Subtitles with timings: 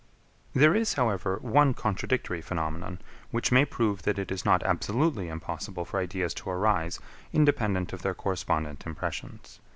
[0.53, 0.59] 16.
[0.63, 2.97] There is, however, one contradictory phenomenon,
[3.29, 6.99] which may prove that it is not absolutely impossible for ideas to arise,
[7.31, 9.59] independent of their correspondent impressions.